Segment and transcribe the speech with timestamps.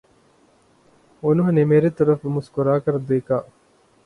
[1.23, 3.41] انہوں نے میرے طرف مسکرا کر دیکھا